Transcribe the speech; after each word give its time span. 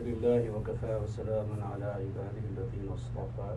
لله 0.00 0.50
وكفى 0.56 0.96
وسلام 1.04 1.46
على 1.72 1.84
عباده 1.84 2.44
الذين 2.50 2.88
اصطفى 2.94 3.56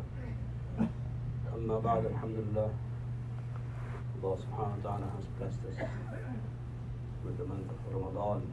أما 1.55 1.79
بعد 1.79 2.05
الحمد 2.05 2.35
لله 2.35 2.69
Allah 4.19 4.35
subhanahu 4.35 4.83
wa 4.83 4.83
ta'ala 4.83 5.07
has 5.15 5.25
blessed 5.39 5.63
us 5.71 5.79
with 7.23 7.37
the 7.37 7.45
month 7.45 7.71
of 7.71 7.79
Ramadan. 7.87 8.43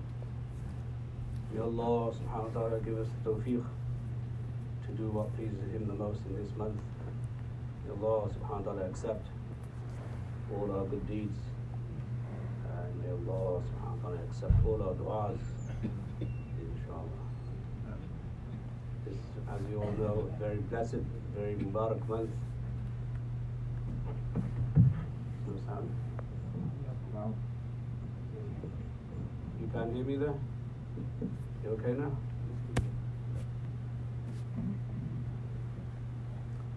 May 1.51 1.59
Allah 1.61 2.15
subhanahu 2.15 2.55
wa 2.55 2.61
ta'ala 2.61 2.79
give 2.87 2.99
us 3.03 3.09
the 3.11 3.31
tawfiq 3.31 3.67
to 4.87 4.91
do 4.95 5.11
what 5.11 5.35
pleases 5.35 5.67
Him 5.75 5.89
the 5.89 5.95
most 5.99 6.23
in 6.31 6.39
this 6.39 6.55
month. 6.55 6.79
May 7.83 7.91
Allah 7.99 8.31
subhanahu 8.31 8.63
wa 8.63 8.67
ta'ala 8.71 8.87
accept 8.87 9.27
all 10.55 10.71
our 10.71 10.87
good 10.87 11.03
deeds. 11.11 11.51
And 12.71 13.03
may 13.03 13.11
Allah 13.11 13.59
subhanahu 13.67 13.99
wa 13.99 14.11
ta'ala 14.15 14.23
accept 14.23 14.55
all 14.63 14.79
our 14.87 14.95
du'as. 14.95 15.43
Inshallah. 16.23 17.27
This, 19.12 19.20
as 19.54 19.60
you 19.70 19.82
all 19.82 19.92
know, 19.98 20.30
a 20.34 20.40
very 20.40 20.58
blessed, 20.58 21.04
very 21.36 21.56
Mubarak 21.56 22.08
month. 22.08 22.30
No 25.48 25.54
sound? 25.68 25.90
No. 27.14 27.36
You 29.60 29.70
can't 29.74 29.94
hear 29.94 30.06
me 30.06 30.16
there? 30.16 30.34
You 31.64 31.70
okay 31.72 31.92
now? 31.92 32.12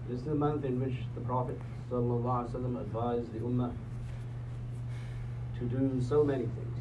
This 0.08 0.18
is 0.18 0.24
the 0.24 0.34
month 0.34 0.64
in 0.64 0.80
which 0.80 0.96
the 1.14 1.20
Prophet 1.20 1.58
ﷺ 1.90 2.80
advised 2.80 3.32
the 3.32 3.38
Ummah 3.38 3.72
to 5.58 5.64
do 5.66 6.02
so 6.02 6.24
many 6.24 6.44
things. 6.44 6.78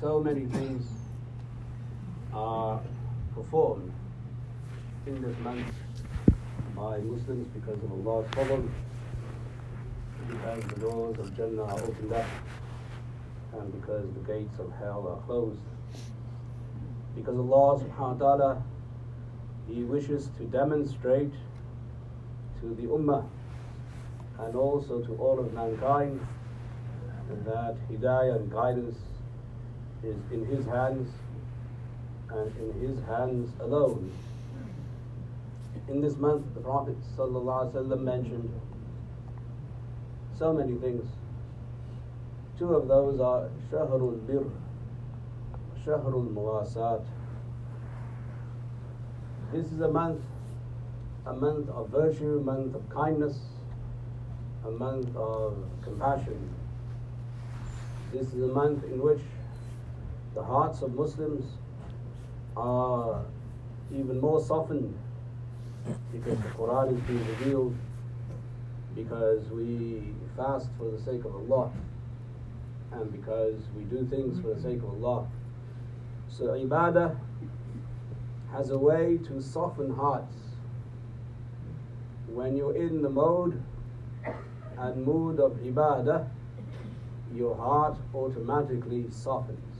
So 0.00 0.20
many 0.20 0.46
things 0.46 0.86
are 2.32 2.80
performed 3.34 3.92
in 5.06 5.22
this 5.22 5.36
month 5.38 5.66
by 6.76 6.98
Muslims 6.98 7.46
because 7.48 7.82
of 7.82 7.92
Allah's 7.92 8.28
fadl, 8.30 8.68
because 10.28 10.64
the 10.64 10.80
doors 10.80 11.18
of 11.18 11.36
Jannah 11.36 11.64
are 11.64 11.82
opened 11.82 12.12
up, 12.12 12.26
and 13.54 13.80
because 13.80 14.06
the 14.12 14.32
gates 14.32 14.58
of 14.58 14.72
hell 14.78 15.08
are 15.08 15.26
closed. 15.26 15.60
Because 17.16 17.36
Allah 17.36 17.80
subhanahu 17.82 18.18
wa 18.18 18.36
ta'ala 18.36 18.62
He 19.66 19.82
wishes 19.82 20.30
to 20.38 20.44
demonstrate 20.44 21.32
to 22.60 22.74
the 22.74 22.82
Ummah 22.82 23.26
and 24.38 24.54
also 24.54 25.00
to 25.00 25.14
all 25.16 25.40
of 25.40 25.52
mankind 25.52 26.20
that 27.44 27.76
Hidayah 27.90 28.36
and 28.36 28.50
guidance 28.50 28.96
is 30.02 30.16
in 30.32 30.44
His 30.46 30.64
hands 30.66 31.10
and 32.30 32.56
in 32.56 32.88
His 32.88 32.98
hands 33.06 33.50
alone. 33.60 34.12
In 35.88 36.00
this 36.02 36.16
month, 36.16 36.44
the 36.54 36.60
Prophet 36.60 36.96
ﷺ 37.16 38.00
mentioned 38.00 38.60
so 40.38 40.52
many 40.52 40.74
things. 40.76 41.04
Two 42.58 42.74
of 42.74 42.88
those 42.88 43.20
are 43.20 43.48
Shahrul 43.70 44.26
Bir, 44.26 44.44
Shahrul 45.84 46.32
Muwasat. 46.34 47.04
This 49.52 49.66
is 49.72 49.80
a 49.80 49.88
month, 49.88 50.20
a 51.26 51.32
month 51.32 51.70
of 51.70 51.88
virtue, 51.88 52.38
a 52.38 52.42
month 52.42 52.74
of 52.74 52.88
kindness, 52.90 53.38
a 54.66 54.70
month 54.70 55.14
of 55.16 55.56
compassion. 55.82 56.54
This 58.12 58.26
is 58.34 58.42
a 58.42 58.48
month 58.48 58.84
in 58.84 59.00
which 59.00 59.20
the 60.34 60.42
hearts 60.42 60.82
of 60.82 60.94
Muslims 60.94 61.44
are 62.58 63.24
even 63.92 64.20
more 64.20 64.40
softened 64.44 64.94
because 66.12 66.38
the 66.38 66.48
Quran 66.50 66.96
is 66.96 67.00
being 67.06 67.26
revealed, 67.28 67.76
because 68.94 69.48
we 69.50 70.02
fast 70.36 70.68
for 70.76 70.90
the 70.90 70.98
sake 70.98 71.24
of 71.24 71.34
Allah, 71.34 71.70
and 72.92 73.12
because 73.12 73.54
we 73.76 73.84
do 73.84 74.06
things 74.06 74.40
for 74.40 74.54
the 74.54 74.60
sake 74.60 74.78
of 74.78 75.02
Allah. 75.02 75.26
So 76.28 76.46
ibadah 76.48 77.16
has 78.52 78.70
a 78.70 78.78
way 78.78 79.18
to 79.28 79.40
soften 79.40 79.94
hearts. 79.94 80.34
When 82.26 82.56
you're 82.56 82.76
in 82.76 83.02
the 83.02 83.10
mode 83.10 83.62
and 84.78 85.04
mood 85.04 85.40
of 85.40 85.52
ibadah, 85.52 86.28
your 87.34 87.56
heart 87.56 87.96
automatically 88.14 89.06
softens. 89.10 89.77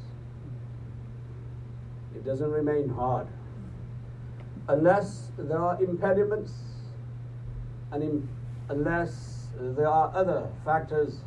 It 2.15 2.25
doesn't 2.25 2.51
remain 2.51 2.89
hard. 2.89 3.27
Unless 4.69 5.31
there 5.39 5.59
are 5.59 5.83
impediments 5.83 6.53
and 7.93 8.03
im- 8.03 8.29
unless 8.69 9.49
there 9.59 9.89
are 9.89 10.13
other 10.15 10.49
factors 10.65 11.21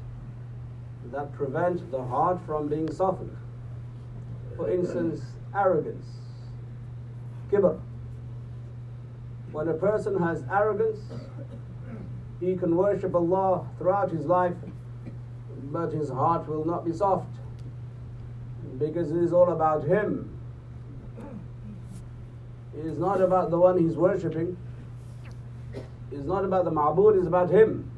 that 1.12 1.34
prevent 1.34 1.90
the 1.92 2.04
heart 2.04 2.40
from 2.46 2.68
being 2.68 2.92
softened. 2.92 3.36
For 4.56 4.70
instance, 4.70 5.22
arrogance, 5.56 6.06
kibr. 7.52 7.80
When 9.52 9.68
a 9.68 9.74
person 9.74 10.18
has 10.22 10.44
arrogance, 10.52 11.00
he 12.40 12.56
can 12.56 12.76
worship 12.76 13.16
Allah 13.16 13.68
throughout 13.78 14.12
his 14.12 14.26
life, 14.26 14.56
but 15.72 15.92
his 15.92 16.10
heart 16.10 16.48
will 16.48 16.66
not 16.66 16.86
be 16.86 16.94
soft 16.94 17.28
because 18.78 19.12
it 19.12 19.18
is 19.18 19.34
all 19.34 19.50
about 19.52 19.84
him. 19.84 20.30
It 22.78 22.86
is 22.86 22.98
not 22.98 23.22
about 23.22 23.52
the 23.52 23.60
one 23.60 23.78
he's 23.78 23.96
worshipping. 23.96 24.58
It 25.74 26.16
is 26.16 26.26
not 26.26 26.46
about 26.46 26.66
the 26.66 26.72
ma'bud, 26.72 27.18
it's 27.18 27.28
about 27.28 27.50
him. 27.50 27.92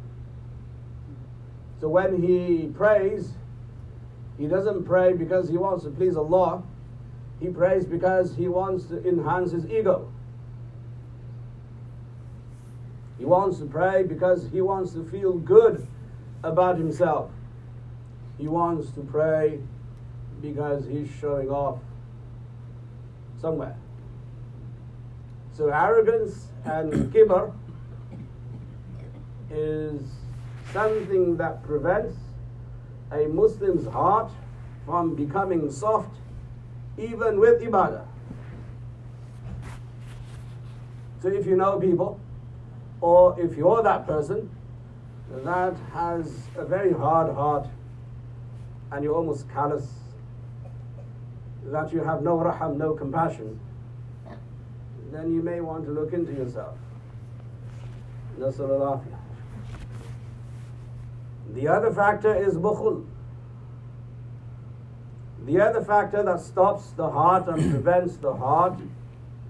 So 1.80 1.90
when 1.90 2.22
he 2.22 2.68
prays, 2.76 3.34
he 4.38 4.48
doesn't 4.48 4.86
pray 4.86 5.14
because 5.14 5.50
he 5.50 5.58
wants 5.58 5.84
to 5.84 5.90
please 5.90 6.16
Allah. 6.16 6.64
He 7.40 7.50
prays 7.50 7.86
because 7.86 8.36
he 8.36 8.48
wants 8.48 8.86
to 8.86 9.06
enhance 9.08 9.52
his 9.52 9.66
ego. 9.66 10.12
He 13.18 13.26
wants 13.26 13.60
to 13.60 13.66
pray 13.66 14.04
because 14.04 14.50
he 14.52 14.62
wants 14.62 14.94
to 14.94 15.04
feel 15.04 15.34
good 15.34 15.88
about 16.44 16.78
himself. 16.78 17.32
He 18.38 18.48
wants 18.48 18.92
to 18.92 19.02
pray 19.02 19.60
because 20.42 20.86
he's 20.88 21.10
showing 21.20 21.50
off 21.50 21.80
somewhere. 23.40 23.78
So 25.54 25.70
arrogance 25.70 26.48
and 26.66 26.92
kibr 27.14 27.54
is 29.52 30.02
something 30.72 31.38
that 31.38 31.64
prevents 31.64 32.18
a 33.12 33.28
Muslim's 33.28 33.88
heart 33.88 34.32
from 34.86 35.16
becoming 35.16 35.72
soft 35.72 36.16
even 36.98 37.40
with 37.40 37.62
ibadah. 37.62 38.06
So 41.22 41.30
if 41.30 41.46
you 41.46 41.56
know 41.56 41.80
people, 41.80 42.20
or 43.00 43.40
if 43.40 43.56
you're 43.56 43.82
that 43.84 44.06
person 44.06 44.50
that 45.44 45.76
has 45.94 46.32
a 46.56 46.66
very 46.66 46.94
hard 46.94 47.34
heart 47.34 47.68
and 48.92 49.04
you're 49.04 49.16
almost 49.16 49.50
callous, 49.50 49.88
that 51.66 51.94
you 51.94 52.04
have 52.04 52.24
no 52.24 52.38
raham, 52.38 52.78
no 52.78 52.94
compassion, 52.94 53.60
then 55.14 55.34
you 55.34 55.42
may 55.42 55.62
want 55.62 55.86
to 55.86 55.92
look 55.92 56.14
into 56.14 56.34
yourself. 56.34 56.76
The 61.54 61.68
other 61.68 61.94
factor 61.94 62.36
is 62.36 62.56
bukhul. 62.56 63.06
The 65.46 65.60
other 65.60 65.84
factor 65.84 66.24
that 66.24 66.40
stops 66.42 66.92
the 66.92 67.10
heart 67.10 67.48
and 67.48 67.72
prevents 67.72 68.18
the 68.18 68.34
heart 68.34 68.80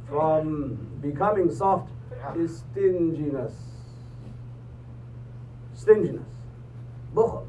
from 0.10 0.78
becoming 1.02 1.54
soft 1.54 1.90
is 2.36 2.64
stinginess. 2.72 3.54
Stinginess. 5.76 6.28
Bukhul. 7.14 7.46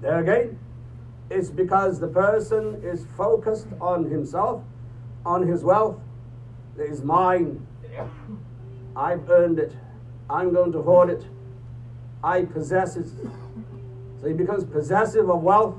There 0.00 0.18
again, 0.18 0.58
it's 1.30 1.50
because 1.50 2.00
the 2.00 2.08
person 2.08 2.82
is 2.84 3.06
focused 3.16 3.68
on 3.80 4.04
himself, 4.04 4.62
on 5.26 5.46
his 5.46 5.64
wealth. 5.64 5.98
It 6.78 6.88
is 6.88 7.02
mine. 7.02 7.66
I've 8.94 9.28
earned 9.28 9.58
it. 9.58 9.72
I'm 10.30 10.52
going 10.52 10.72
to 10.72 10.82
hoard 10.82 11.10
it. 11.10 11.24
I 12.22 12.42
possess 12.44 12.96
it. 12.96 13.08
So 14.20 14.28
he 14.28 14.32
becomes 14.32 14.64
possessive 14.64 15.28
of 15.28 15.42
wealth 15.42 15.74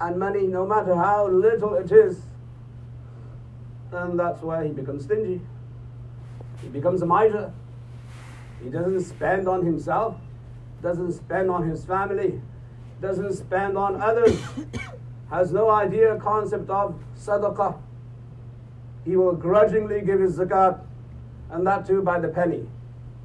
and 0.00 0.18
money, 0.18 0.46
no 0.46 0.66
matter 0.66 0.94
how 0.94 1.28
little 1.28 1.74
it 1.74 1.90
is. 1.90 2.20
And 3.92 4.18
that's 4.18 4.42
why 4.42 4.66
he 4.66 4.72
becomes 4.72 5.04
stingy. 5.04 5.40
He 6.60 6.68
becomes 6.68 7.00
a 7.02 7.06
miser. 7.06 7.52
He 8.62 8.70
doesn't 8.70 9.02
spend 9.02 9.48
on 9.48 9.64
himself, 9.64 10.16
doesn't 10.82 11.12
spend 11.12 11.50
on 11.50 11.68
his 11.68 11.84
family, 11.84 12.40
doesn't 13.00 13.34
spend 13.34 13.76
on 13.76 14.00
others, 14.00 14.40
has 15.30 15.52
no 15.52 15.70
idea 15.70 16.16
concept 16.16 16.70
of 16.70 16.98
sadaqah. 17.18 17.78
He 19.04 19.16
will 19.16 19.34
grudgingly 19.34 20.00
give 20.00 20.20
his 20.20 20.38
zakat, 20.38 20.80
and 21.50 21.66
that 21.66 21.86
too 21.86 22.02
by 22.02 22.18
the 22.20 22.28
penny. 22.28 22.66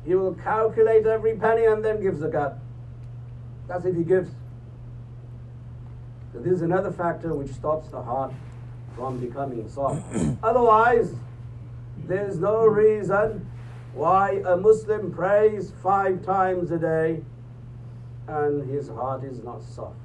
He 0.06 0.16
will 0.16 0.34
calculate 0.34 1.06
every 1.06 1.36
penny 1.36 1.66
and 1.66 1.84
then 1.84 2.02
give 2.02 2.16
zakat. 2.16 2.58
That's 3.68 3.86
if 3.86 3.96
he 3.96 4.04
gives. 4.04 4.32
So 6.34 6.40
this 6.40 6.54
is 6.54 6.62
another 6.62 6.92
factor 6.92 7.34
which 7.34 7.52
stops 7.52 7.90
the 7.90 8.02
heart 8.02 8.34
from 8.96 9.20
becoming 9.20 9.68
soft. 9.70 10.04
Otherwise, 10.44 11.14
there's 12.06 12.40
no 12.40 12.66
reason 12.66 13.46
why 13.94 14.42
a 14.46 14.56
Muslim 14.56 15.12
prays 15.12 15.72
five 15.82 16.24
times 16.24 16.72
a 16.72 16.78
day 16.78 17.22
and 18.28 18.70
his 18.70 18.90
heart 18.90 19.24
is 19.24 19.44
not 19.44 19.62
soft. 19.64 19.96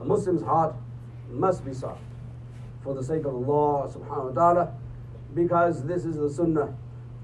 A 0.00 0.04
Muslim's 0.04 0.42
heart 0.42 0.74
must 1.30 1.64
be 1.64 1.72
soft 1.72 2.02
for 2.82 2.94
the 2.94 3.02
sake 3.02 3.24
of 3.24 3.34
Allah 3.34 3.88
subhanahu 3.88 4.34
wa 4.34 4.52
ta'ala 4.52 4.72
because 5.34 5.84
this 5.84 6.04
is 6.04 6.16
the 6.16 6.30
sunnah 6.30 6.74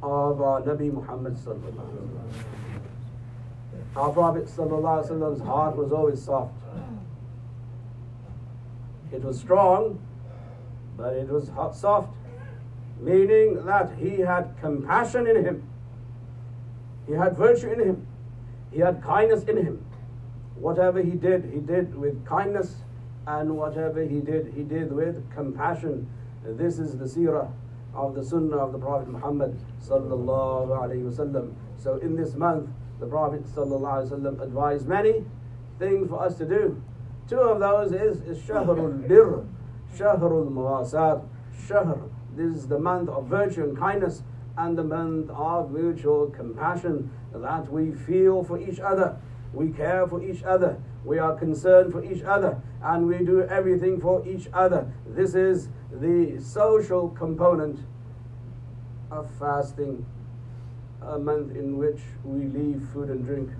of 0.02 0.40
our 0.40 0.62
Nabi 0.62 0.92
Muhammad 0.92 1.36
sallallahu 1.36 1.72
alaihi 1.72 2.08
wasallam. 2.08 2.42
Our 3.96 4.12
Prophet 4.12 4.44
sallallahu 4.46 5.44
heart 5.44 5.76
was 5.76 5.92
always 5.92 6.22
soft. 6.22 6.54
It 9.12 9.22
was 9.22 9.38
strong, 9.38 9.98
but 10.96 11.14
it 11.14 11.28
was 11.28 11.48
hot, 11.48 11.74
soft, 11.74 12.10
meaning 13.00 13.64
that 13.66 13.92
he 13.98 14.20
had 14.20 14.54
compassion 14.60 15.26
in 15.26 15.44
him 15.44 15.70
he 17.10 17.16
had 17.16 17.36
virtue 17.36 17.72
in 17.72 17.80
him. 17.80 18.06
He 18.70 18.78
had 18.78 19.02
kindness 19.02 19.42
in 19.44 19.56
him. 19.56 19.84
Whatever 20.54 21.02
he 21.02 21.10
did, 21.10 21.50
he 21.52 21.58
did 21.58 21.96
with 21.96 22.24
kindness, 22.24 22.76
and 23.26 23.56
whatever 23.56 24.02
he 24.02 24.20
did, 24.20 24.52
he 24.54 24.62
did 24.62 24.92
with 24.92 25.30
compassion. 25.34 26.08
This 26.44 26.78
is 26.78 26.98
the 26.98 27.04
seerah 27.04 27.50
of 27.94 28.14
the 28.14 28.24
sunnah 28.24 28.56
of 28.56 28.72
the 28.72 28.78
Prophet 28.78 29.08
Muhammad 29.08 29.58
sallallahu 29.82 30.68
alaihi 30.68 31.10
wasallam. 31.10 31.54
So 31.78 31.96
in 31.96 32.16
this 32.16 32.34
month, 32.34 32.70
the 32.98 33.06
Prophet 33.06 33.44
sallallahu 33.44 34.08
alaihi 34.08 34.10
wasallam 34.10 34.42
advised 34.42 34.86
many 34.86 35.24
things 35.78 36.08
for 36.08 36.22
us 36.22 36.36
to 36.38 36.46
do. 36.46 36.80
Two 37.28 37.40
of 37.40 37.60
those 37.60 37.92
is, 37.92 38.20
is 38.22 38.38
Shahrul 38.38 39.06
Bir, 39.06 39.44
Shahrul 39.96 40.50
Mawasat, 40.50 41.26
Shahr. 41.66 41.98
This 42.36 42.56
is 42.56 42.68
the 42.68 42.78
month 42.78 43.08
of 43.08 43.26
virtue 43.26 43.64
and 43.64 43.76
kindness 43.76 44.22
and 44.56 44.76
the 44.76 44.84
month 44.84 45.30
of 45.30 45.70
mutual 45.70 46.28
compassion 46.30 47.10
that 47.32 47.70
we 47.72 47.92
feel 47.92 48.44
for 48.44 48.58
each 48.58 48.80
other, 48.80 49.16
we 49.52 49.70
care 49.70 50.06
for 50.06 50.22
each 50.22 50.42
other, 50.44 50.80
we 51.04 51.18
are 51.18 51.34
concerned 51.36 51.92
for 51.92 52.04
each 52.04 52.22
other, 52.22 52.60
and 52.82 53.06
we 53.06 53.18
do 53.18 53.42
everything 53.42 54.00
for 54.00 54.26
each 54.26 54.48
other. 54.52 54.92
This 55.06 55.34
is 55.34 55.68
the 55.92 56.40
social 56.40 57.08
component 57.10 57.80
of 59.10 59.28
fasting, 59.38 60.06
a 61.02 61.18
month 61.18 61.56
in 61.56 61.78
which 61.78 62.00
we 62.24 62.44
leave 62.46 62.86
food 62.92 63.08
and 63.08 63.24
drink, 63.24 63.50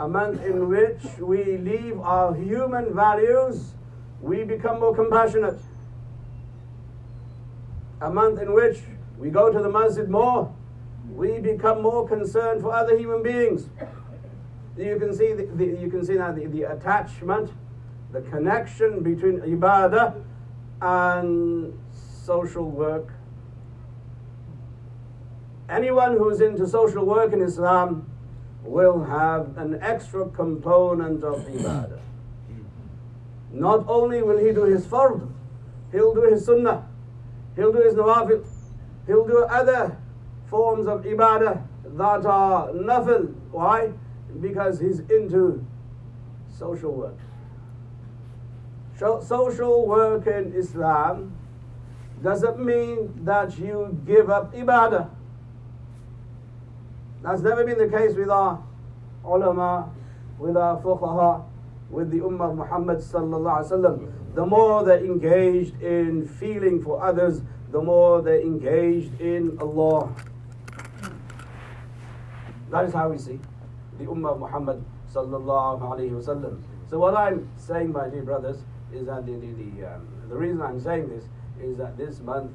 a 0.00 0.08
month 0.08 0.42
in 0.44 0.68
which 0.68 1.02
we 1.18 1.56
leave 1.58 2.00
our 2.00 2.34
human 2.34 2.94
values, 2.94 3.74
we 4.20 4.42
become 4.42 4.80
more 4.80 4.94
compassionate, 4.94 5.60
a 8.00 8.10
month 8.10 8.40
in 8.40 8.52
which 8.52 8.78
we 9.18 9.30
go 9.30 9.52
to 9.52 9.60
the 9.60 9.68
masjid 9.70 10.08
more, 10.08 10.52
we 11.14 11.38
become 11.38 11.80
more 11.82 12.06
concerned 12.08 12.60
for 12.60 12.74
other 12.74 12.98
human 12.98 13.22
beings. 13.22 13.68
You 14.76 14.98
can 14.98 15.14
see, 15.14 15.32
the, 15.32 15.44
the, 15.44 15.64
you 15.64 15.88
can 15.90 16.04
see 16.04 16.14
now 16.14 16.32
the, 16.32 16.46
the 16.46 16.64
attachment, 16.64 17.50
the 18.12 18.20
connection 18.22 19.02
between 19.02 19.40
ibadah 19.40 20.22
and 20.82 21.78
social 21.92 22.70
work. 22.70 23.12
Anyone 25.68 26.16
who's 26.16 26.40
into 26.40 26.66
social 26.66 27.04
work 27.04 27.32
in 27.32 27.40
Islam 27.40 28.08
will 28.62 29.02
have 29.04 29.56
an 29.56 29.78
extra 29.80 30.28
component 30.28 31.24
of 31.24 31.46
ibadah. 31.46 32.00
Not 33.52 33.84
only 33.88 34.22
will 34.22 34.38
he 34.38 34.52
do 34.52 34.64
his 34.64 34.86
fard, 34.86 35.26
he'll 35.90 36.14
do 36.14 36.22
his 36.22 36.44
sunnah, 36.44 36.86
he'll 37.54 37.72
do 37.72 37.80
his 37.80 37.94
nawafil, 37.94 38.44
He'll 39.06 39.26
do 39.26 39.44
other 39.44 39.96
forms 40.46 40.86
of 40.86 41.04
ibadah 41.04 41.62
that 41.96 42.26
are 42.26 42.68
nafil. 42.70 43.32
Why? 43.52 43.92
Because 44.40 44.80
he's 44.80 45.00
into 45.00 45.64
social 46.58 46.92
work. 46.92 47.18
So, 48.98 49.20
Social 49.20 49.86
work 49.86 50.26
in 50.26 50.54
Islam 50.54 51.36
doesn't 52.22 52.58
mean 52.58 53.24
that 53.24 53.58
you 53.58 54.00
give 54.06 54.30
up 54.30 54.54
ibadah. 54.54 55.10
That's 57.22 57.42
never 57.42 57.64
been 57.64 57.76
the 57.76 57.88
case 57.88 58.14
with 58.14 58.30
our 58.30 58.62
ulama, 59.22 59.90
with 60.38 60.56
our 60.56 60.80
fuqaha, 60.80 61.44
with 61.90 62.10
the 62.10 62.18
ummah 62.18 62.50
of 62.50 62.56
Muhammad 62.56 62.98
sallallahu 62.98 63.64
alaihi 63.64 63.70
wasallam. 63.70 64.12
The 64.34 64.46
more 64.46 64.84
they're 64.84 65.04
engaged 65.04 65.82
in 65.82 66.26
feeling 66.26 66.82
for 66.82 67.02
others, 67.02 67.42
the 67.72 67.82
more 67.82 68.22
they're 68.22 68.40
engaged 68.40 69.20
in 69.20 69.58
Allah. 69.60 70.14
That 72.70 72.86
is 72.86 72.94
how 72.94 73.10
we 73.10 73.18
see 73.18 73.40
the 73.98 74.04
Ummah 74.04 74.32
of 74.32 74.40
Muhammad 74.40 74.84
sallallahu 75.12 75.80
alaihi 75.80 76.10
wasallam. 76.10 76.62
So 76.88 76.98
what 76.98 77.16
I'm 77.16 77.48
saying, 77.56 77.92
my 77.92 78.08
dear 78.08 78.22
brothers, 78.22 78.58
is 78.92 79.06
that 79.06 79.26
the, 79.26 79.32
the, 79.32 79.46
the, 79.46 79.94
um, 79.94 80.06
the 80.28 80.36
reason 80.36 80.62
I'm 80.62 80.80
saying 80.80 81.08
this 81.08 81.24
is 81.60 81.76
that 81.78 81.96
this 81.96 82.20
month 82.20 82.52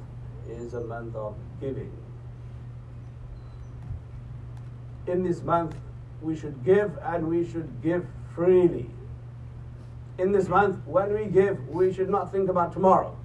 is 0.48 0.74
a 0.74 0.80
month 0.80 1.14
of 1.14 1.36
giving. 1.60 1.92
In 5.06 5.24
this 5.24 5.42
month, 5.42 5.74
we 6.20 6.36
should 6.36 6.64
give 6.64 6.96
and 7.02 7.28
we 7.28 7.48
should 7.48 7.82
give 7.82 8.06
freely. 8.34 8.88
In 10.18 10.32
this 10.32 10.48
month, 10.48 10.86
when 10.86 11.12
we 11.12 11.26
give, 11.26 11.68
we 11.68 11.92
should 11.92 12.08
not 12.08 12.30
think 12.30 12.48
about 12.48 12.72
tomorrow 12.72 13.16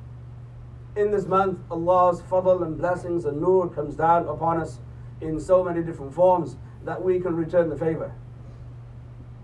in 0.97 1.11
this 1.11 1.27
month, 1.27 1.59
Allah's 1.69 2.21
fadl 2.21 2.63
and 2.63 2.77
blessings 2.77 3.25
and 3.25 3.39
nur 3.39 3.69
comes 3.69 3.95
down 3.95 4.27
upon 4.27 4.59
us 4.59 4.79
in 5.21 5.39
so 5.39 5.63
many 5.63 5.83
different 5.83 6.13
forms 6.13 6.55
that 6.83 7.01
we 7.03 7.19
can 7.19 7.35
return 7.35 7.69
the 7.69 7.77
favor 7.77 8.11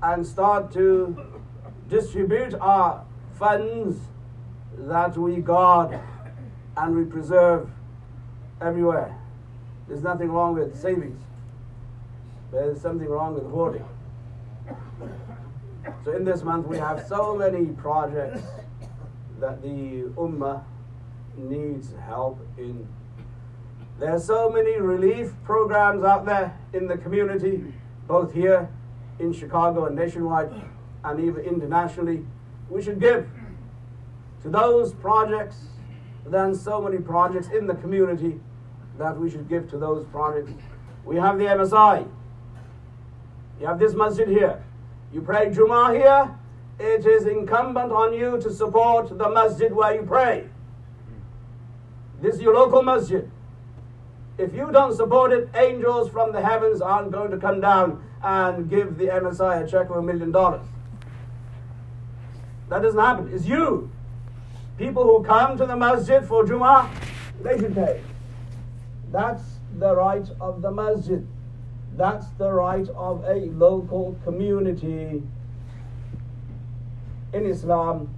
and 0.01 0.25
start 0.25 0.71
to 0.73 1.41
distribute 1.89 2.53
our 2.55 3.05
funds 3.37 3.97
that 4.77 5.17
we 5.17 5.37
guard 5.37 5.99
and 6.77 6.95
we 6.95 7.05
preserve 7.05 7.69
everywhere. 8.61 9.15
There's 9.87 10.01
nothing 10.01 10.31
wrong 10.31 10.55
with 10.55 10.79
savings. 10.79 11.21
There's 12.51 12.81
something 12.81 13.07
wrong 13.07 13.35
with 13.35 13.49
hoarding. 13.49 13.85
So 16.05 16.15
in 16.15 16.23
this 16.23 16.43
month 16.43 16.67
we 16.67 16.77
have 16.77 17.05
so 17.07 17.35
many 17.35 17.65
projects 17.67 18.41
that 19.39 19.61
the 19.61 20.09
Ummah 20.15 20.63
needs 21.35 21.93
help 22.05 22.39
in. 22.57 22.87
There 23.99 24.11
are 24.11 24.19
so 24.19 24.49
many 24.49 24.79
relief 24.79 25.33
programs 25.43 26.03
out 26.03 26.25
there 26.25 26.57
in 26.73 26.87
the 26.87 26.97
community, 26.97 27.63
both 28.07 28.33
here 28.33 28.69
in 29.19 29.31
Chicago 29.31 29.85
and 29.85 29.95
nationwide, 29.95 30.51
and 31.03 31.19
even 31.19 31.45
internationally. 31.45 32.25
We 32.69 32.81
should 32.81 32.99
give 32.99 33.29
to 34.41 34.49
those 34.49 34.93
projects, 34.93 35.57
then 36.25 36.55
so 36.55 36.81
many 36.81 36.97
projects 36.97 37.47
in 37.49 37.67
the 37.67 37.75
community 37.75 38.39
that 38.97 39.17
we 39.17 39.29
should 39.29 39.47
give 39.47 39.69
to 39.69 39.77
those 39.77 40.05
projects. 40.07 40.51
We 41.05 41.17
have 41.17 41.37
the 41.37 41.45
MSI. 41.45 42.07
You 43.59 43.67
have 43.67 43.79
this 43.79 43.93
masjid 43.93 44.27
here. 44.27 44.63
You 45.13 45.21
pray 45.21 45.49
Jummah 45.49 45.95
here. 45.95 46.35
It 46.79 47.05
is 47.05 47.25
incumbent 47.25 47.91
on 47.91 48.13
you 48.13 48.39
to 48.41 48.51
support 48.51 49.15
the 49.17 49.29
masjid 49.29 49.71
where 49.71 49.93
you 49.93 50.01
pray. 50.01 50.49
This 52.21 52.35
is 52.35 52.41
your 52.41 52.55
local 52.55 52.81
masjid. 52.81 53.29
If 54.37 54.53
you 54.53 54.71
don't 54.71 54.95
support 54.95 55.31
it, 55.31 55.49
angels 55.55 56.09
from 56.09 56.31
the 56.31 56.41
heavens 56.41 56.81
aren't 56.81 57.11
going 57.11 57.31
to 57.31 57.37
come 57.37 57.61
down 57.61 58.03
and 58.23 58.69
give 58.69 58.97
the 58.97 59.05
MSI 59.05 59.63
a 59.63 59.67
check 59.69 59.89
of 59.89 59.97
a 59.97 60.01
million 60.01 60.31
dollars. 60.31 60.65
That 62.69 62.81
doesn't 62.81 62.99
happen. 62.99 63.29
It's 63.31 63.45
you. 63.45 63.91
People 64.77 65.03
who 65.03 65.23
come 65.23 65.57
to 65.57 65.65
the 65.65 65.75
masjid 65.75 66.25
for 66.25 66.43
Jummah, 66.43 66.89
they 67.43 67.59
should 67.59 67.75
pay. 67.75 68.01
That's 69.11 69.43
the 69.77 69.95
right 69.95 70.27
of 70.41 70.63
the 70.63 70.71
masjid. 70.71 71.27
That's 71.95 72.25
the 72.39 72.51
right 72.51 72.89
of 72.89 73.23
a 73.25 73.51
local 73.51 74.17
community. 74.23 75.21
In 77.33 77.45
Islam, 77.45 78.09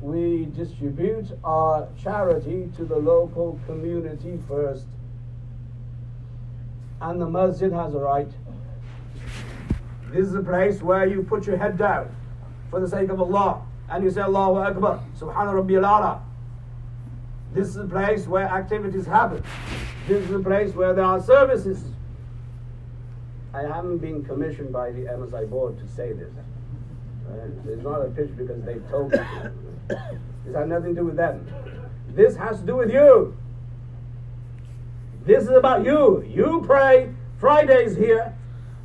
we 0.00 0.46
distribute 0.56 1.36
our 1.42 1.88
charity 2.00 2.70
to 2.76 2.84
the 2.84 2.96
local 2.96 3.58
community 3.66 4.38
first. 4.46 4.86
And 7.00 7.20
the 7.20 7.28
masjid 7.28 7.72
has 7.72 7.94
a 7.94 7.98
right. 7.98 8.30
This 10.10 10.28
is 10.28 10.34
a 10.34 10.42
place 10.42 10.80
where 10.80 11.06
you 11.06 11.22
put 11.22 11.46
your 11.46 11.56
head 11.56 11.76
down 11.76 12.14
for 12.70 12.80
the 12.80 12.88
sake 12.88 13.10
of 13.10 13.20
Allah, 13.20 13.62
and 13.90 14.02
you 14.02 14.10
say 14.10 14.22
Allahu 14.22 14.60
Akbar, 14.60 15.00
Subhana 15.18 16.20
This 17.52 17.68
is 17.68 17.76
a 17.76 17.84
place 17.84 18.26
where 18.26 18.44
activities 18.44 19.06
happen. 19.06 19.42
This 20.08 20.24
is 20.24 20.30
a 20.30 20.38
place 20.38 20.74
where 20.74 20.94
there 20.94 21.04
are 21.04 21.20
services. 21.20 21.82
I 23.52 23.62
haven't 23.62 23.98
been 23.98 24.24
commissioned 24.24 24.72
by 24.72 24.92
the 24.92 25.02
MSI 25.02 25.48
board 25.50 25.78
to 25.78 25.88
say 25.88 26.12
this. 26.12 26.32
It's 27.66 27.82
not 27.82 28.02
a 28.02 28.10
pitch 28.10 28.30
because 28.36 28.62
they 28.62 28.74
told 28.90 29.12
me. 29.12 29.18
This 29.88 30.54
has 30.54 30.68
nothing 30.68 30.94
to 30.94 31.00
do 31.00 31.06
with 31.06 31.16
them. 31.16 31.46
This 32.10 32.36
has 32.36 32.60
to 32.60 32.66
do 32.66 32.76
with 32.76 32.92
you. 32.92 33.36
This 35.26 35.42
is 35.42 35.50
about 35.50 35.84
you. 35.84 36.22
You 36.22 36.62
pray 36.64 37.12
Fridays 37.38 37.96
here, 37.96 38.32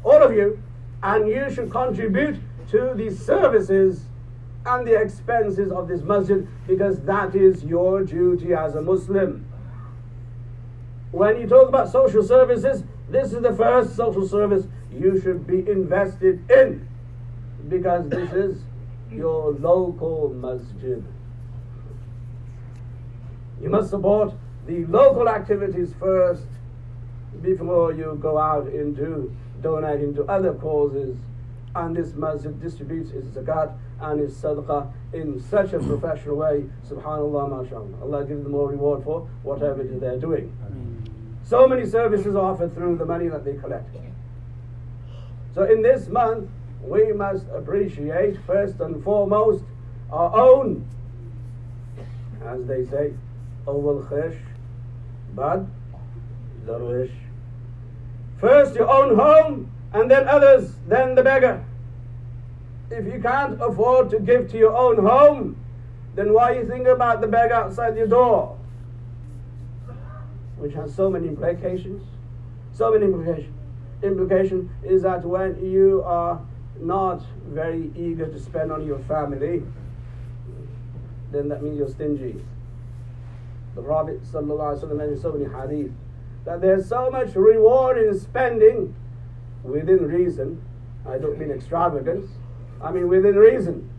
all 0.03 0.23
of 0.23 0.33
you, 0.33 0.61
and 1.03 1.27
you 1.27 1.51
should 1.53 1.69
contribute 1.69 2.39
to 2.69 2.93
the 2.95 3.11
services 3.11 4.05
and 4.65 4.85
the 4.85 4.99
expenses 4.99 5.71
of 5.71 5.87
this 5.87 6.01
masjid 6.01 6.47
because 6.67 6.99
that 7.01 7.35
is 7.35 7.63
your 7.63 8.03
duty 8.03 8.53
as 8.53 8.73
a 8.73 8.81
Muslim. 8.81 9.45
When 11.11 11.39
you 11.39 11.47
talk 11.47 11.69
about 11.69 11.91
social 11.91 12.23
services, 12.23 12.83
this 13.07 13.33
is 13.33 13.41
the 13.43 13.53
first 13.53 13.95
social 13.95 14.27
service 14.27 14.65
you 14.91 15.21
should 15.21 15.45
be 15.45 15.59
invested 15.69 16.49
in 16.49 16.87
because 17.69 18.09
this 18.09 18.31
is 18.31 18.61
your 19.11 19.51
local 19.51 20.29
masjid. 20.33 21.03
You 23.61 23.69
must 23.69 23.91
support 23.91 24.33
the 24.67 24.85
local 24.85 25.27
activities 25.27 25.93
first 25.99 26.43
before 27.41 27.93
you 27.93 28.17
go 28.21 28.37
out 28.37 28.67
into 28.67 29.35
donating 29.61 30.13
to 30.15 30.23
other 30.25 30.53
causes. 30.53 31.17
And 31.73 31.95
this 31.95 32.13
masjid 32.13 32.59
distributes 32.61 33.11
its 33.11 33.27
zakat 33.29 33.73
and 34.01 34.19
its 34.19 34.35
sadaqah 34.35 34.91
in 35.13 35.41
such 35.41 35.73
a 35.73 35.79
professional 35.91 36.35
way. 36.35 36.65
Subhanallah, 36.89 37.63
mashallah. 37.63 38.01
Allah 38.01 38.25
gives 38.25 38.43
them 38.43 38.51
more 38.51 38.69
reward 38.69 39.03
for 39.03 39.21
whatever 39.43 39.81
it 39.81 39.87
is 39.87 40.01
they're 40.01 40.19
doing. 40.19 40.51
So 41.43 41.67
many 41.67 41.85
services 41.85 42.35
are 42.35 42.53
offered 42.53 42.73
through 42.73 42.97
the 42.97 43.05
money 43.05 43.27
that 43.27 43.45
they 43.45 43.55
collect. 43.55 43.89
So 45.53 45.63
in 45.63 45.81
this 45.81 46.07
month, 46.07 46.49
we 46.81 47.11
must 47.13 47.45
appreciate 47.49 48.37
first 48.45 48.79
and 48.79 49.03
foremost 49.03 49.63
our 50.11 50.33
own, 50.35 50.87
as 52.45 52.65
they 52.65 52.85
say, 52.85 53.13
awal 53.67 54.05
khish, 54.09 54.37
bad 55.35 55.67
darwish. 56.65 57.11
First 58.39 58.75
your 58.75 58.89
own 58.89 59.15
home, 59.15 59.71
and 59.93 60.09
then 60.09 60.27
others, 60.27 60.73
then 60.87 61.15
the 61.15 61.23
beggar. 61.23 61.63
If 62.89 63.05
you 63.05 63.21
can't 63.21 63.61
afford 63.61 64.09
to 64.11 64.19
give 64.19 64.49
to 64.51 64.57
your 64.57 64.75
own 64.75 64.97
home, 64.97 65.57
then 66.15 66.33
why 66.33 66.55
you 66.55 66.67
think 66.67 66.87
about 66.87 67.21
the 67.21 67.27
beggar 67.27 67.53
outside 67.53 67.95
your 67.95 68.07
door? 68.07 68.57
Which 70.57 70.73
has 70.73 70.93
so 70.93 71.09
many 71.09 71.27
implications. 71.27 72.03
So 72.73 72.91
many 72.91 73.05
implications. 73.05 73.55
Implication 74.03 74.69
is 74.83 75.03
that 75.03 75.23
when 75.23 75.63
you 75.63 76.03
are 76.05 76.41
not 76.79 77.21
very 77.47 77.91
eager 77.95 78.27
to 78.27 78.39
spend 78.39 78.71
on 78.71 78.85
your 78.85 78.99
family, 78.99 79.63
then 81.31 81.47
that 81.49 81.61
means 81.61 81.77
you're 81.77 81.89
stingy. 81.89 82.43
The 83.75 83.81
Prophet 83.81 84.21
ﷺ 84.23 84.95
mentioned 84.95 85.21
so 85.21 85.31
many 85.31 85.45
hadith 85.45 85.91
that 86.45 86.61
there's 86.61 86.87
so 86.87 87.09
much 87.09 87.35
reward 87.35 87.97
in 87.97 88.19
spending 88.19 88.95
within 89.63 90.07
reason. 90.07 90.61
I 91.07 91.17
don't 91.17 91.37
mean 91.37 91.51
extravagance, 91.51 92.29
I 92.81 92.91
mean 92.91 93.07
within 93.07 93.35
reason. 93.35 93.89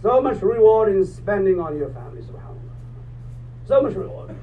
So 0.00 0.20
much 0.20 0.40
reward 0.42 0.88
in 0.88 1.04
spending 1.06 1.60
on 1.60 1.76
your 1.76 1.90
family, 1.90 2.22
subhanAllah. 2.22 3.66
So 3.66 3.82
much 3.82 3.94
reward. 3.94 4.34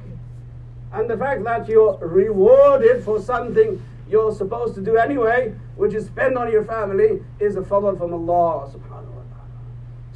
And 0.93 1.09
the 1.09 1.17
fact 1.17 1.43
that 1.43 1.67
you're 1.67 1.97
rewarded 1.97 3.03
for 3.03 3.21
something 3.21 3.81
you're 4.09 4.33
supposed 4.33 4.75
to 4.75 4.81
do 4.81 4.97
anyway, 4.97 5.53
which 5.75 5.93
is 5.93 6.07
spend 6.07 6.37
on 6.37 6.51
your 6.51 6.63
family, 6.65 7.21
is 7.39 7.57
a 7.57 7.61
fadl 7.61 7.97
from 7.97 8.13
Allah 8.13 8.69
subhanahu. 8.71 8.88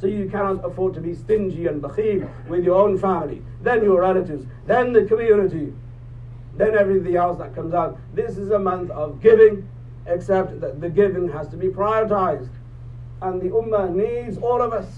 So 0.04 0.08
you 0.08 0.28
cannot 0.28 0.62
afford 0.62 0.92
to 0.96 1.00
be 1.00 1.14
stingy 1.14 1.66
and 1.66 1.82
bakhil 1.82 2.28
with 2.46 2.62
your 2.62 2.74
own 2.74 2.98
family, 2.98 3.40
then 3.62 3.82
your 3.82 4.02
relatives, 4.02 4.44
then 4.66 4.92
the 4.92 5.06
community, 5.06 5.72
then 6.58 6.76
everything 6.76 7.16
else 7.16 7.38
that 7.38 7.54
comes 7.54 7.72
out. 7.72 7.96
This 8.12 8.36
is 8.36 8.50
a 8.50 8.58
month 8.58 8.90
of 8.90 9.22
giving, 9.22 9.66
except 10.06 10.60
that 10.60 10.82
the 10.82 10.90
giving 10.90 11.30
has 11.30 11.48
to 11.48 11.56
be 11.56 11.68
prioritized. 11.68 12.50
And 13.22 13.40
the 13.40 13.48
ummah 13.48 13.94
needs 13.94 14.36
all 14.36 14.60
of 14.60 14.74
us. 14.74 14.94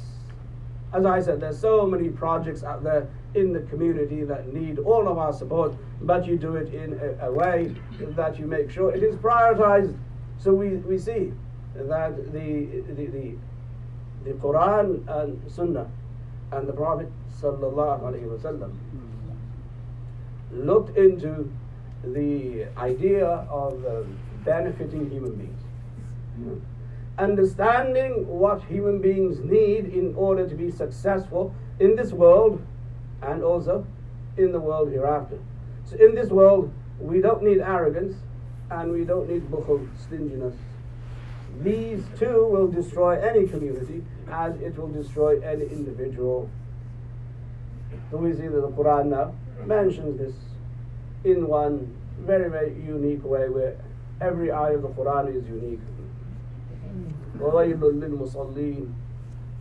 As 0.93 1.07
I 1.07 1.21
said, 1.21 1.41
there's 1.41 1.61
so 1.61 1.87
many 1.87 2.09
projects 2.09 2.65
out 2.65 2.83
there 2.83 3.09
in 3.37 3.53
the 3.53 3.61
community 3.61 4.25
that 4.25 4.53
need 4.53 4.81
all 4.81 5.07
of 5.07 5.19
our 5.19 5.33
support, 5.33 5.73
but 6.01 6.27
you 6.27 6.37
do 6.37 6.57
it 6.57 6.75
in 6.75 6.95
a, 6.95 7.29
a 7.29 7.33
way 7.33 7.73
that 8.01 8.41
you 8.41 8.47
make 8.49 8.73
sure 8.73 8.93
it 8.93 9.05
is 9.05 9.15
prioritized. 9.15 9.97
So 10.41 10.53
we, 10.53 10.79
we 10.79 10.99
see 10.99 11.33
that 11.77 12.17
the, 12.33 12.83
the, 12.89 13.07
the, 13.07 13.37
the 14.27 14.33
Quran 14.33 15.07
and 15.09 15.41
Sunnah 15.51 15.89
and 16.53 16.69
the 16.69 16.73
Prophet 16.73 17.09
alaihi 17.43 18.75
looked 20.53 20.97
into 20.97 21.51
the 22.03 22.67
idea 22.77 23.27
of 23.27 23.85
uh, 23.85 24.03
benefiting 24.45 25.11
human 25.11 25.35
beings. 25.37 25.63
Mm-hmm. 26.39 26.59
Understanding 27.19 28.27
what 28.27 28.63
human 28.65 29.01
beings 29.01 29.39
need 29.41 29.87
in 29.87 30.15
order 30.17 30.49
to 30.49 30.55
be 30.55 30.71
successful 30.71 31.55
in 31.79 31.97
this 31.97 32.13
world 32.13 32.61
and 33.23 33.43
also 33.43 33.87
in 34.37 34.53
the 34.53 34.61
world 34.61 34.91
hereafter. 34.91 35.39
So 35.85 35.97
in 35.97 36.15
this 36.15 36.29
world, 36.29 36.73
we 36.99 37.21
don't 37.21 37.43
need 37.43 37.59
arrogance 37.59 38.17
and 38.71 38.93
we 38.93 39.05
don't 39.05 39.29
need 39.29 39.51
bukhul, 39.51 39.89
stinginess. 39.99 40.55
These 41.62 42.04
two 42.18 42.48
will 42.48 42.68
destroy 42.68 43.20
any 43.20 43.48
community 43.48 44.04
as 44.30 44.56
it 44.62 44.78
will 44.78 44.88
destroy 44.88 45.40
any 45.42 45.66
individual. 45.66 46.50
So 48.10 48.18
we 48.18 48.34
see 48.34 48.48
that 48.48 48.62
the 48.62 48.70
Quran 48.70 49.08
now 49.08 49.34
mentions 49.66 50.18
this 50.18 50.34
in 51.24 51.48
one 51.48 51.96
very, 52.22 52.50
very 52.50 52.74
unique 52.74 53.24
way 53.24 53.50
where 53.50 53.78
every 54.22 54.52
ayah 54.52 54.76
of 54.76 54.82
the 54.84 54.88
Quran 54.90 55.36
is 55.36 55.48
unique. 55.48 55.80
وَوَيْلٌ 57.40 57.80
لِلْمُصَلِّينَ 57.80 58.94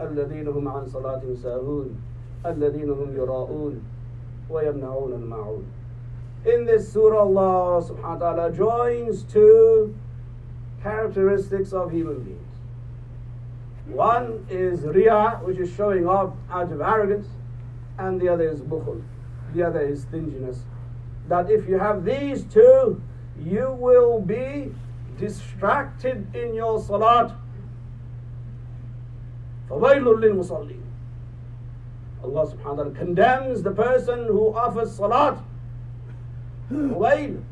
الَّذِينَ 0.00 0.46
هُمْ 0.48 0.68
عَنْ 0.68 0.88
صَلَاتِهِمْ 0.88 1.36
سَاهُونَ 1.42 1.94
الَّذِينَ 2.46 2.90
هُمْ 2.90 3.16
يُرَاءُونَ 3.16 3.80
وَيَمْنَعُونَ 4.50 5.12
الْمَعُونَ 5.12 5.64
In 6.46 6.64
this 6.64 6.92
surah, 6.92 7.22
Allah 7.22 7.84
subhanahu 7.84 8.20
wa 8.20 8.32
ta'ala 8.32 8.52
joins 8.52 9.24
two 9.24 9.94
characteristics 10.84 11.72
of 11.72 11.92
human 11.92 12.22
beings. 12.22 12.40
One 13.86 14.46
is 14.48 14.80
riyah, 14.80 15.42
which 15.42 15.58
is 15.58 15.72
showing 15.74 16.06
off 16.06 16.34
out 16.50 16.70
of 16.72 16.80
arrogance, 16.80 17.26
and 17.98 18.20
the 18.20 18.28
other 18.28 18.48
is 18.48 18.60
bukhul, 18.60 19.02
the 19.54 19.62
other 19.62 19.80
is 19.80 20.02
stinginess. 20.02 20.60
That 21.28 21.50
if 21.50 21.68
you 21.68 21.78
have 21.78 22.04
these 22.04 22.44
two, 22.44 23.00
you 23.38 23.76
will 23.78 24.20
be 24.20 24.72
distracted 25.18 26.34
in 26.34 26.54
your 26.54 26.80
salat. 26.80 27.32
فَوَيْلٌ 29.68 30.02
لِلْمُصَلِّينَ 30.02 30.80
Allah 32.22 32.46
subhanahu 32.46 32.64
wa 32.64 32.74
ta'ala 32.74 32.90
condemns 32.90 33.62
the 33.62 33.70
person 33.70 34.26
who 34.26 34.54
offers 34.54 34.92
salat. 34.92 35.38
Wail. 36.70 37.42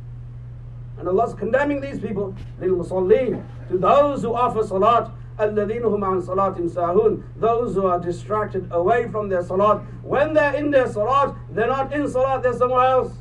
And 0.99 1.07
Allah's 1.09 1.35
condemning 1.35 1.81
these 1.81 2.01
people, 2.01 2.35
لِلْمُصَلِّينَ, 2.61 3.45
to 3.69 3.79
those 3.79 4.23
who 4.23 4.35
offer 4.35 4.65
salat, 4.67 5.11
الَّذِينَ 5.39 5.83
هُمْ 5.83 6.01
عَنْ 6.01 6.23
صَلَاتِهِمْ 6.23 6.71
سَاهُونَ 6.71 7.23
Those 7.37 7.75
who 7.75 7.87
are 7.87 8.01
distracted 8.01 8.67
away 8.73 9.09
from 9.09 9.29
their 9.29 9.45
salat. 9.45 9.81
When 10.03 10.35
they're 10.35 10.55
in 10.55 10.73
their 10.73 10.89
salat, 10.89 11.37
they're 11.53 11.69
not 11.69 11.93
in 11.93 12.09
salat, 12.09 12.43
they're 12.43 12.57
somewhere 12.57 12.87
else. 12.87 13.13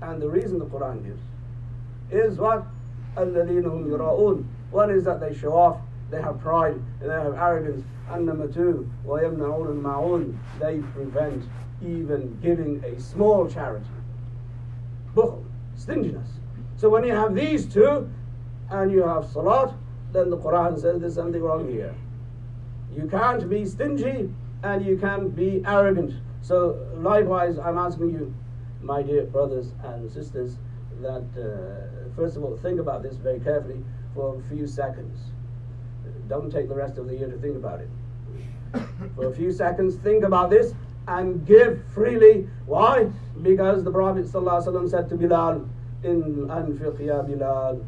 And 0.00 0.22
the 0.22 0.28
reason 0.28 0.58
the 0.58 0.66
Quran 0.66 1.04
gives 1.04 1.20
is 2.10 2.38
what? 2.38 2.64
الَّذِينَ 3.16 3.64
هُمْ 3.64 3.86
يُرَاءُونَ 3.88 4.44
One 4.70 4.90
is 4.90 5.04
that 5.04 5.20
they 5.20 5.34
show 5.34 5.52
off, 5.52 5.78
they 6.10 6.22
have 6.22 6.40
pride, 6.40 6.80
they 7.00 7.08
have 7.08 7.34
arrogance. 7.34 7.84
And 8.10 8.24
number 8.24 8.48
two, 8.48 8.88
وَيَمْنَعُونَ 9.06 9.82
الْمَعُونَ 9.82 10.34
They 10.60 10.78
prevent 10.94 11.44
even 11.82 12.38
giving 12.40 12.82
a 12.84 12.98
small 12.98 13.46
charity. 13.46 13.84
Bukhl, 15.14 15.44
stinginess. 15.75 16.27
So 16.77 16.89
when 16.89 17.03
you 17.03 17.13
have 17.13 17.35
these 17.35 17.65
two, 17.65 18.09
and 18.73 18.91
you 18.91 19.03
have 19.03 19.25
salat, 19.25 19.73
then 20.11 20.29
the 20.29 20.37
Quran 20.37 20.79
says 20.79 20.99
there's 20.99 21.15
something 21.15 21.41
wrong 21.41 21.69
here. 21.69 21.93
You 22.95 23.07
can't 23.07 23.49
be 23.49 23.65
stingy 23.65 24.29
and 24.63 24.85
you 24.85 24.97
can't 24.97 25.35
be 25.35 25.63
arrogant. 25.65 26.13
So 26.41 26.87
likewise, 26.95 27.57
I'm 27.57 27.77
asking 27.77 28.11
you, 28.11 28.33
my 28.81 29.01
dear 29.01 29.25
brothers 29.25 29.71
and 29.83 30.11
sisters, 30.11 30.57
that 31.01 31.25
uh, 31.37 32.15
first 32.15 32.35
of 32.35 32.43
all 32.43 32.57
think 32.57 32.79
about 32.79 33.03
this 33.03 33.15
very 33.15 33.39
carefully 33.39 33.83
for 34.13 34.39
a 34.39 34.41
few 34.49 34.67
seconds. 34.67 35.17
don't 36.27 36.51
take 36.51 36.67
the 36.67 36.75
rest 36.75 36.97
of 36.97 37.07
the 37.07 37.15
year 37.15 37.29
to 37.29 37.37
think 37.37 37.55
about 37.55 37.81
it. 37.81 37.89
For 39.15 39.27
a 39.27 39.35
few 39.35 39.51
seconds, 39.51 39.95
think 39.95 40.23
about 40.23 40.49
this 40.49 40.73
and 41.07 41.45
give 41.45 41.83
freely. 41.93 42.47
Why? 42.65 43.09
Because 43.41 43.83
the 43.83 43.91
Prophet 43.91 44.27
said 44.27 45.09
to 45.09 45.15
Bilal, 45.15 45.67
In 46.03 46.47
anfiq 46.47 46.99
ya 47.05 47.21
Bilal, 47.21 47.85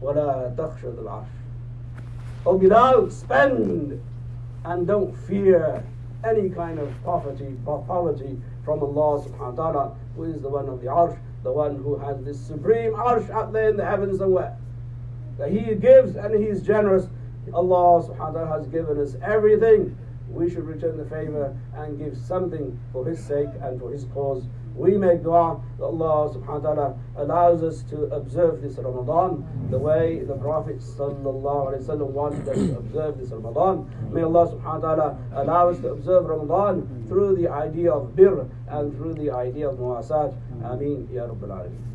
wala 0.00 0.52
takhshad 0.56 0.98
al 0.98 1.26
Oh 2.44 2.58
Bilal, 2.58 3.10
spend 3.10 4.00
and 4.64 4.86
don't 4.86 5.16
fear 5.26 5.84
any 6.24 6.48
kind 6.50 6.78
of 6.78 6.92
poverty, 7.04 7.56
poverty 7.64 8.38
from 8.64 8.82
Allah 8.82 9.24
subhanahu 9.24 9.56
wa 9.56 9.72
ta'ala, 9.72 9.96
who 10.16 10.24
is 10.24 10.40
the 10.40 10.48
one 10.48 10.68
of 10.68 10.80
the 10.80 10.86
arsh, 10.86 11.18
the 11.42 11.50
one 11.50 11.76
who 11.76 11.96
has 11.98 12.22
this 12.24 12.38
supreme 12.40 12.92
arsh 12.92 13.28
up 13.30 13.52
there 13.52 13.68
in 13.68 13.76
the 13.76 13.84
heavens 13.84 14.18
somewhere. 14.18 14.56
That 15.38 15.50
he 15.50 15.74
gives 15.74 16.16
and 16.16 16.42
he's 16.42 16.62
generous. 16.62 17.06
Allah 17.52 18.06
subhanahu 18.06 18.18
wa 18.18 18.30
ta'ala 18.30 18.58
has 18.58 18.66
given 18.68 19.00
us 19.00 19.16
everything 19.22 19.96
we 20.32 20.50
should 20.50 20.64
return 20.64 20.96
the 20.96 21.04
favor 21.04 21.56
and 21.74 21.98
give 21.98 22.16
something 22.16 22.78
for 22.92 23.06
His 23.06 23.22
sake 23.22 23.48
and 23.60 23.78
for 23.78 23.90
His 23.92 24.04
cause. 24.14 24.44
We 24.74 24.96
make 24.96 25.22
dua 25.22 25.60
that 25.78 25.84
Allah 25.84 26.32
subhanahu 26.32 26.62
wa 26.62 26.74
ta'ala 26.74 26.98
allows 27.16 27.62
us 27.62 27.82
to 27.90 28.04
observe 28.04 28.62
this 28.62 28.78
Ramadan 28.78 29.44
the 29.70 29.78
way 29.78 30.20
the 30.24 30.34
Prophet 30.36 30.78
sallallahu 30.78 31.76
alayhi 31.76 31.98
wa 31.98 32.06
wanted 32.06 32.48
us 32.48 32.56
to 32.56 32.78
observe 32.78 33.18
this 33.18 33.30
Ramadan. 33.30 33.84
May 34.10 34.22
Allah 34.22 34.48
subhanahu 34.48 34.82
wa 34.82 34.94
ta'ala 34.94 35.18
allow 35.34 35.68
us 35.68 35.78
to 35.80 35.88
observe 35.88 36.24
Ramadan 36.24 37.04
through 37.08 37.36
the 37.36 37.48
idea 37.48 37.92
of 37.92 38.16
bir 38.16 38.48
and 38.68 38.96
through 38.96 39.14
the 39.14 39.30
idea 39.30 39.68
of 39.68 39.76
muwasat. 39.76 40.34
Ameen. 40.64 41.08
Ya 41.12 41.26
Rabbil 41.26 41.52
Alameen. 41.52 41.91